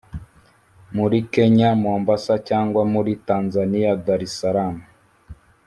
[0.95, 4.75] muri kenya (mombasa) cyangwa muli tanzaniya (dar es salaam)